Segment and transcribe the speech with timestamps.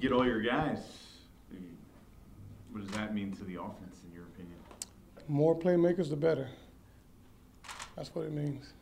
[0.00, 0.78] get all your guys,
[2.72, 4.56] what does that mean to the offense, in your opinion?
[5.28, 6.48] More playmakers, the better.
[7.96, 8.72] That's what it means.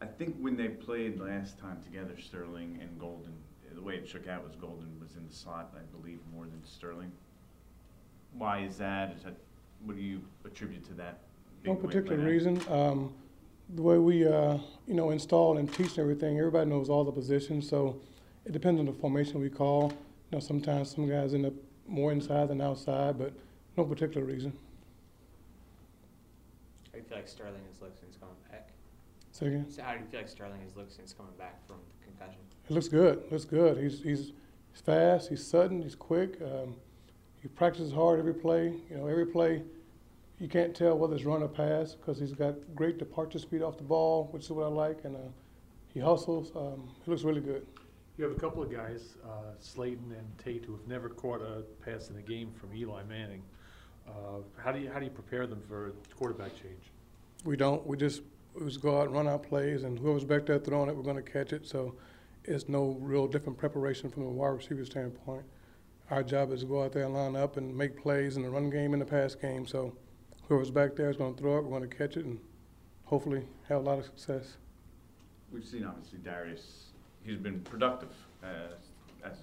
[0.00, 3.32] I think when they played last time together, Sterling and Golden,
[3.74, 6.64] the way it shook out was Golden was in the slot, I believe, more than
[6.64, 7.12] Sterling.
[8.32, 9.14] Why is that?
[9.16, 9.34] Is that,
[9.84, 11.18] what do you attribute to that?
[11.64, 12.62] No being the way it particular reason.
[12.70, 13.12] Um,
[13.74, 17.12] the way we, uh, you know, install and teach and everything, everybody knows all the
[17.12, 18.00] positions, so
[18.44, 19.92] it depends on the formation we call.
[20.30, 21.52] You know, sometimes some guys end up
[21.86, 23.32] more inside than outside, but
[23.76, 24.52] no particular reason.
[26.86, 28.70] How do you feel like Sterling has looked since coming back?
[29.30, 29.66] Say again.
[29.70, 32.40] So how do you feel like Sterling has looked since coming back from the concussion?
[32.68, 33.22] It looks good.
[33.30, 33.78] Looks good.
[33.78, 34.32] He's he's
[34.72, 35.28] he's fast.
[35.28, 35.82] He's sudden.
[35.82, 36.40] He's quick.
[36.42, 36.74] Um,
[37.40, 38.74] he practices hard every play.
[38.90, 39.62] You know, every play,
[40.40, 43.76] you can't tell whether it's run or pass because he's got great departure speed off
[43.76, 45.20] the ball, which is what I like, and uh,
[45.94, 46.50] he hustles.
[46.56, 47.64] Um, he looks really good.
[48.18, 51.62] You have a couple of guys, uh, Slayton and Tate, who have never caught a
[51.84, 53.42] pass in a game from Eli Manning.
[54.08, 56.80] Uh, How do you, how do you prepare them for a quarterback change?
[57.44, 57.86] We don't.
[57.86, 58.22] We just
[58.54, 61.02] we just go out and run our plays, and whoever's back there throwing it, we're
[61.02, 61.66] going to catch it.
[61.66, 61.94] So
[62.44, 65.44] it's no real different preparation from a wide receiver standpoint.
[66.10, 68.48] Our job is to go out there and line up and make plays in the
[68.48, 69.66] run game and the pass game.
[69.66, 69.92] So
[70.48, 71.64] whoever's back there is going to throw it.
[71.64, 72.38] We're going to catch it and
[73.04, 74.56] hopefully have a lot of success.
[75.52, 76.92] We've seen obviously Darius,
[77.26, 78.46] he's been productive uh,
[79.24, 79.34] as,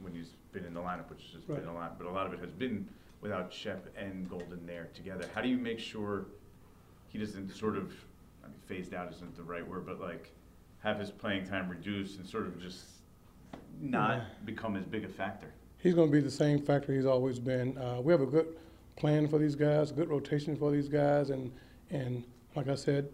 [0.00, 2.32] when he's been in the lineup, which has been a lot, but a lot of
[2.32, 2.88] it has been
[3.20, 5.28] without Shep and Golden there together.
[5.34, 6.26] How do you make sure
[7.08, 7.92] he doesn't sort of,
[8.44, 10.30] I mean, phased out isn't the right word, but like
[10.82, 12.84] have his playing time reduced and sort of just
[13.80, 14.24] not Yeah.
[14.44, 15.48] become as big a factor?
[15.78, 17.76] He's going to be the same factor he's always been.
[17.78, 18.56] Uh, we have a good
[18.96, 21.52] plan for these guys, good rotation for these guys, and
[21.90, 23.08] and like I said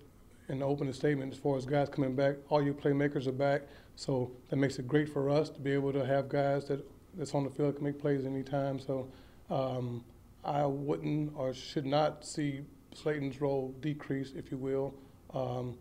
[0.48, 3.62] in the opening statement, as far as guys coming back, all your playmakers are back,
[3.96, 6.84] so that makes it great for us to be able to have guys that
[7.16, 8.78] that's on the field can make plays anytime.
[8.80, 9.08] So
[9.50, 10.04] um,
[10.44, 14.94] I wouldn't or should not see Slayton's role decrease, if you will.
[15.32, 15.78] Um,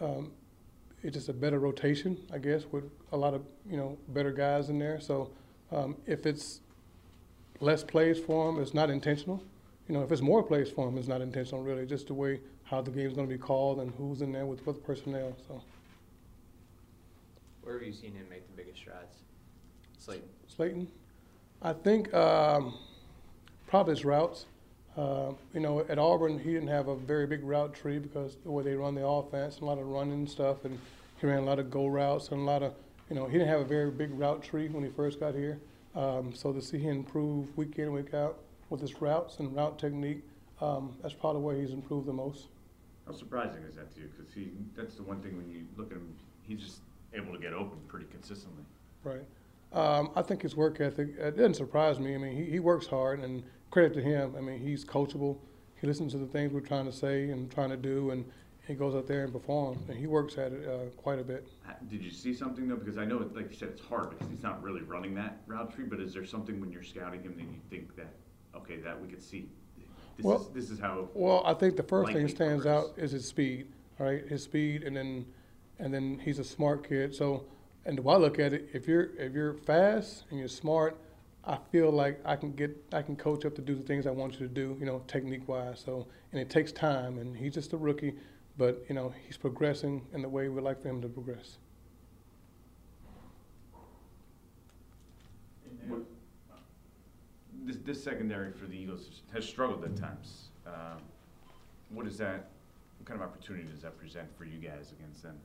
[0.00, 0.32] um,
[1.02, 4.70] it's just a better rotation, I guess, with a lot of you know better guys
[4.70, 5.00] in there.
[5.00, 5.30] So
[5.70, 6.60] um, if it's
[7.60, 9.42] less plays for him, it's not intentional.
[9.88, 11.84] You know, if it's more plays for him, it's not intentional really.
[11.84, 14.66] Just the way how the game's going to be called and who's in there with
[14.66, 15.36] what personnel.
[15.46, 15.62] So
[17.64, 19.16] Where have you seen him make the biggest strides?
[19.98, 20.28] Slayton.
[20.48, 20.88] Slayton,
[21.62, 22.74] I think um,
[23.66, 24.44] probably his routes.
[24.98, 28.50] Uh, you know, at Auburn, he didn't have a very big route tree because the
[28.50, 30.78] way they run the offense, a lot of running and stuff, and
[31.20, 32.74] he ran a lot of go routes and a lot of,
[33.08, 35.58] you know, he didn't have a very big route tree when he first got here.
[35.94, 39.78] Um, so to see him improve week in, week out with his routes and route
[39.78, 40.22] technique,
[40.60, 42.48] um, that's probably where he's improved the most.
[43.06, 44.10] How surprising is that to you?
[44.16, 46.80] Because he, that's the one thing when you look at him, he's just
[47.14, 48.64] able to get open pretty consistently.
[49.02, 49.24] Right.
[49.72, 52.14] Um, I think his work ethic, it doesn't surprise me.
[52.14, 54.34] I mean, he, he works hard and credit to him.
[54.36, 55.38] I mean, he's coachable.
[55.80, 58.24] He listens to the things we're trying to say and trying to do, and
[58.66, 59.88] he goes out there and performs.
[59.88, 61.48] And he works at it uh, quite a bit.
[61.90, 62.76] Did you see something though?
[62.76, 65.74] Because I know, like you said, it's hard because he's not really running that route
[65.74, 65.84] tree.
[65.84, 68.14] But is there something when you're scouting him that you think that
[68.54, 69.48] okay, that we could see?
[70.16, 71.08] This Well- is this is how.
[71.14, 72.90] Well, I think the first thing that stands progress.
[72.90, 73.66] out is his speed,
[73.98, 74.26] all right?
[74.26, 75.26] His speed, and then,
[75.78, 77.14] and then he's a smart kid.
[77.14, 77.44] So,
[77.84, 80.96] and the way I look at it, if you're if you're fast and you're smart,
[81.46, 84.10] I feel like I can get I can coach up to do the things I
[84.10, 85.82] want you to do, you know, technique wise.
[85.84, 88.14] So, and it takes time, and he's just a rookie,
[88.56, 91.58] but you know he's progressing in the way we'd like for him to progress.
[97.66, 100.48] This, this secondary for the Eagles has struggled at times.
[100.66, 101.00] Um,
[101.90, 102.48] what is that?
[102.98, 105.36] What kind of opportunity does that present for you guys against them?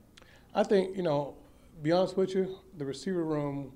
[0.52, 1.36] I think, you know,
[1.80, 3.72] be honest with you, the receiver room,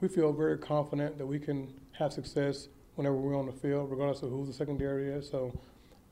[0.00, 4.22] we feel very confident that we can have success whenever we're on the field, regardless
[4.22, 5.28] of who the secondary is.
[5.28, 5.56] So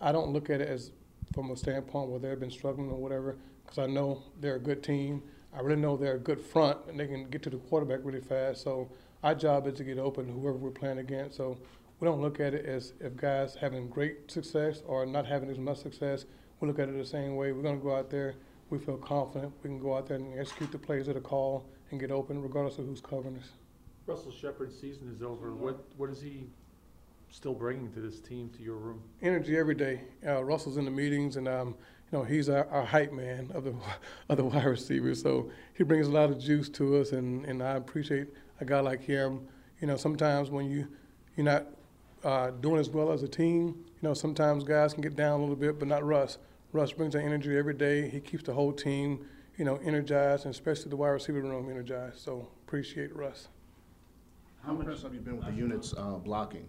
[0.01, 0.93] I don't look at it as
[1.33, 4.85] from a standpoint where they've been struggling or whatever, because I know they're a good
[4.85, 5.21] team.
[5.53, 8.21] I really know they're a good front and they can get to the quarterback really
[8.21, 8.63] fast.
[8.63, 8.89] So
[9.25, 11.37] our job is to get open whoever we're playing against.
[11.37, 11.59] So
[11.99, 15.59] we don't look at it as if guys having great success or not having as
[15.59, 16.25] much success.
[16.61, 17.51] We look at it the same way.
[17.51, 18.35] We're going to go out there
[18.71, 21.65] we feel confident we can go out there and execute the plays that are called
[21.91, 23.51] and get open regardless of who's covering us.
[24.07, 25.55] Russell Shepard's season is over.
[25.55, 26.47] What, what is he
[27.31, 29.03] still bringing to this team, to your room?
[29.23, 30.03] Energy every day.
[30.27, 31.75] Uh, Russell's in the meetings and um,
[32.13, 33.75] you know he's our, our hype man of the
[34.29, 35.23] of the wide receivers.
[35.23, 38.29] So he brings a lot of juice to us, and, and I appreciate
[38.61, 39.47] a guy like him.
[39.81, 40.87] You know sometimes when you
[41.37, 41.67] you're not
[42.23, 45.43] uh, doing as well as a team, you know sometimes guys can get down a
[45.43, 46.39] little bit, but not Russ.
[46.75, 48.09] Russ brings that energy every day.
[48.09, 49.25] He keeps the whole team,
[49.57, 52.19] you know, energized, and especially the wide receiver room energized.
[52.19, 53.47] So appreciate Russ.
[54.67, 56.67] How impressed have you been with the units uh, blocking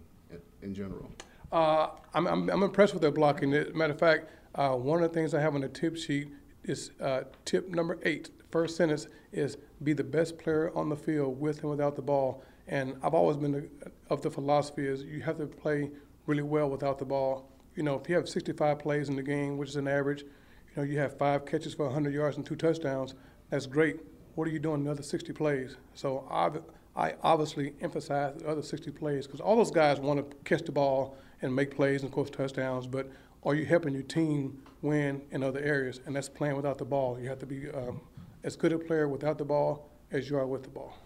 [0.62, 1.10] in- general?
[1.50, 3.52] Uh, I'm, I'm, I'm impressed with their blocking.
[3.52, 5.96] As a Matter of fact, uh, one of the things I have on the tip
[5.96, 6.28] sheet
[6.62, 8.30] is uh, tip number eight.
[8.52, 12.44] First sentence is be the best player on the field with and without the ball.
[12.68, 13.68] And I've always been the,
[14.08, 15.90] of the philosophy is you have to play
[16.26, 17.50] really well without the ball.
[17.76, 20.28] You know, if you have 65 plays in the game, which is an average, you
[20.76, 23.14] know, you have five catches for 100 yards and two touchdowns.
[23.50, 24.00] That's great.
[24.34, 25.76] What are you doing the other 60 plays?
[25.94, 26.62] So I've,
[26.96, 30.72] I obviously emphasize the other 60 plays because all those guys want to catch the
[30.72, 32.86] ball and make plays and, of course, touchdowns.
[32.86, 33.10] But
[33.44, 36.00] are you helping your team win in other areas?
[36.06, 37.20] And that's playing without the ball.
[37.20, 38.00] You have to be um,
[38.42, 40.96] as good a player without the ball as you are with the ball.